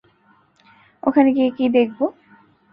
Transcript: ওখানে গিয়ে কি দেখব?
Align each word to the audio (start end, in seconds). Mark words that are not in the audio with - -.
ওখানে 1.03 1.29
গিয়ে 1.35 1.49
কি 1.57 1.65
দেখব? 1.69 1.99